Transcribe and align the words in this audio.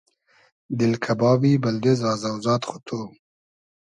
دیل 0.77 0.93
کئبابی 1.03 1.53
بئلدې 1.63 1.93
زازۆزاد 2.01 2.61
خو 2.69 2.77
تو 2.87 2.99